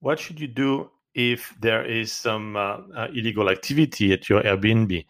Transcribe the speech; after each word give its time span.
what 0.00 0.18
should 0.18 0.40
you 0.40 0.48
do 0.48 0.90
if 1.14 1.54
there 1.60 1.84
is 1.84 2.12
some 2.12 2.56
uh, 2.56 2.78
uh, 2.96 3.08
illegal 3.14 3.48
activity 3.48 4.12
at 4.12 4.28
your 4.28 4.42
Airbnb? 4.42 5.06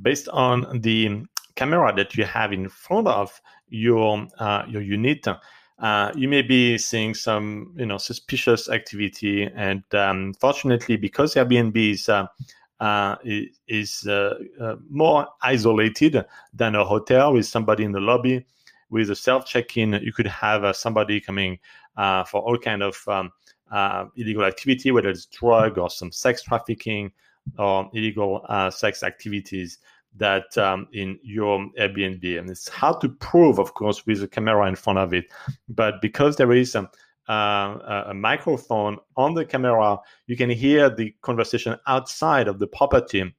Based 0.00 0.28
on 0.28 0.80
the 0.80 1.22
camera 1.54 1.94
that 1.96 2.16
you 2.16 2.24
have 2.24 2.52
in 2.52 2.68
front 2.68 3.08
of 3.08 3.40
your 3.68 4.26
uh, 4.38 4.64
your 4.68 4.82
unit, 4.82 5.26
uh, 5.78 6.12
you 6.14 6.28
may 6.28 6.42
be 6.42 6.78
seeing 6.78 7.14
some 7.14 7.72
you 7.76 7.86
know 7.86 7.98
suspicious 7.98 8.68
activity. 8.68 9.44
And 9.54 9.82
um, 9.94 10.34
fortunately, 10.40 10.96
because 10.96 11.34
Airbnb 11.34 11.76
is 11.76 12.08
uh, 12.08 12.26
uh, 12.80 13.16
is 13.68 14.06
more 14.90 15.28
isolated 15.42 16.24
than 16.52 16.74
a 16.74 16.84
hotel 16.84 17.32
with 17.32 17.46
somebody 17.46 17.84
in 17.84 17.92
the 17.92 18.00
lobby 18.00 18.44
with 18.94 19.10
a 19.10 19.16
self 19.16 19.44
check-in, 19.44 19.92
you 20.02 20.12
could 20.12 20.28
have 20.28 20.74
somebody 20.76 21.20
coming 21.20 21.58
for 21.96 22.40
all 22.40 22.56
kind 22.56 22.82
of 22.82 22.96
um, 23.08 23.30
uh, 23.70 24.06
illegal 24.16 24.44
activity, 24.44 24.92
whether 24.92 25.08
it's 25.08 25.26
drug 25.26 25.78
or 25.78 25.90
some 25.90 26.12
sex 26.12 26.42
trafficking 26.42 27.10
or 27.58 27.90
illegal 27.92 28.44
uh, 28.48 28.70
sex 28.70 29.02
activities 29.02 29.78
that 30.16 30.56
um, 30.56 30.86
in 30.92 31.18
your 31.22 31.58
Airbnb. 31.78 32.38
And 32.38 32.48
it's 32.48 32.68
hard 32.68 33.00
to 33.00 33.08
prove, 33.08 33.58
of 33.58 33.74
course, 33.74 34.06
with 34.06 34.22
a 34.22 34.28
camera 34.28 34.68
in 34.68 34.76
front 34.76 35.00
of 35.00 35.12
it. 35.12 35.26
But 35.68 36.00
because 36.00 36.36
there 36.36 36.52
is 36.52 36.76
a, 36.76 36.88
uh, 37.28 38.04
a 38.06 38.14
microphone 38.14 38.98
on 39.16 39.34
the 39.34 39.44
camera, 39.44 39.98
you 40.28 40.36
can 40.36 40.50
hear 40.50 40.88
the 40.88 41.12
conversation 41.22 41.76
outside 41.88 42.46
of 42.46 42.60
the 42.60 42.68
property. 42.68 43.34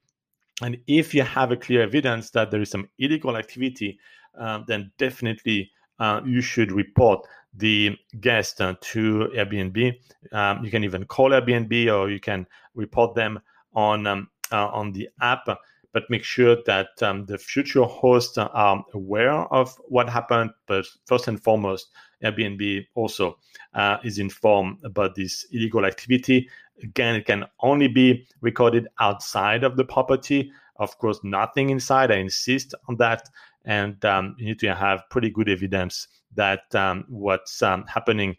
And 0.62 0.78
if 0.86 1.14
you 1.14 1.22
have 1.22 1.52
a 1.52 1.56
clear 1.56 1.82
evidence 1.82 2.30
that 2.30 2.50
there 2.50 2.62
is 2.62 2.70
some 2.70 2.88
illegal 2.98 3.36
activity, 3.36 3.98
uh, 4.38 4.60
then 4.66 4.90
definitely 4.98 5.70
uh, 5.98 6.20
you 6.24 6.40
should 6.40 6.72
report 6.72 7.26
the 7.54 7.96
guest 8.20 8.60
uh, 8.60 8.74
to 8.80 9.30
Airbnb. 9.34 9.94
Um, 10.32 10.64
you 10.64 10.70
can 10.70 10.84
even 10.84 11.04
call 11.04 11.30
Airbnb 11.30 11.92
or 11.94 12.10
you 12.10 12.20
can 12.20 12.46
report 12.74 13.14
them 13.14 13.40
on 13.74 14.06
um, 14.06 14.28
uh, 14.52 14.68
on 14.68 14.92
the 14.92 15.08
app. 15.20 15.46
But 15.92 16.10
make 16.10 16.24
sure 16.24 16.56
that 16.66 16.88
um, 17.02 17.26
the 17.26 17.38
future 17.38 17.84
hosts 17.84 18.38
are 18.38 18.84
aware 18.94 19.52
of 19.52 19.74
what 19.88 20.08
happened. 20.08 20.50
But 20.66 20.86
first 21.06 21.28
and 21.28 21.42
foremost, 21.42 21.88
Airbnb 22.22 22.86
also 22.94 23.38
uh, 23.74 23.98
is 24.04 24.18
informed 24.18 24.78
about 24.84 25.14
this 25.14 25.46
illegal 25.52 25.84
activity. 25.84 26.48
Again, 26.82 27.16
it 27.16 27.26
can 27.26 27.44
only 27.60 27.88
be 27.88 28.26
recorded 28.40 28.88
outside 29.00 29.64
of 29.64 29.76
the 29.76 29.84
property. 29.84 30.50
Of 30.76 30.98
course, 30.98 31.20
nothing 31.22 31.70
inside. 31.70 32.10
I 32.10 32.16
insist 32.16 32.74
on 32.88 32.96
that 32.96 33.28
and 33.66 34.02
um, 34.04 34.36
you 34.38 34.46
need 34.46 34.60
to 34.60 34.74
have 34.74 35.02
pretty 35.10 35.28
good 35.28 35.48
evidence 35.48 36.08
that 36.34 36.72
um, 36.74 37.04
what's 37.08 37.62
um, 37.62 37.84
happening 37.86 38.36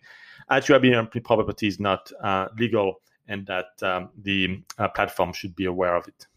at 0.49 0.67
your 0.67 0.79
Airbnb 0.79 1.23
property 1.23 1.67
is 1.67 1.79
not 1.79 2.09
uh, 2.23 2.47
legal 2.57 3.01
and 3.27 3.45
that 3.45 3.83
um, 3.83 4.09
the 4.21 4.63
uh, 4.77 4.87
platform 4.87 5.33
should 5.33 5.55
be 5.55 5.65
aware 5.65 5.95
of 5.95 6.07
it. 6.07 6.27